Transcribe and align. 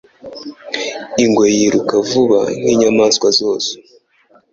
Ingwe 1.23 1.45
yiruka 1.57 1.95
vuba 2.09 2.39
nkinyamaswa 2.61 3.27
zose. 3.39 3.71